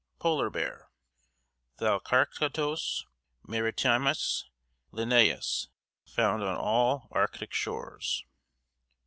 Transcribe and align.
POLAR 0.17 0.49
BEAR: 0.49 0.89
Thalarctos 1.77 3.03
maritimus 3.47 4.45
Linnaeus. 4.91 5.69
Found 6.07 6.41
on 6.41 6.55
all 6.57 7.07
Arctic 7.11 7.53
shores. 7.53 8.25